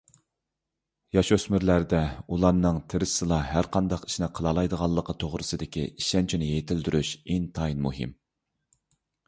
[1.17, 1.99] ياش-ئۆسمۈرلەردە
[2.35, 8.21] ئۇلارنىڭ تىرىشسىلا ھەرقانداق ئىشنى قىلالايدىغانلىقى توغرىسىدىكى ئىشەنچىنى يېتىلدۈرۈش ئىنتايىن مۇھىم.